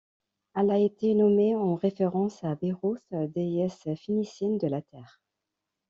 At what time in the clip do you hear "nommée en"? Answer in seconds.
1.13-1.75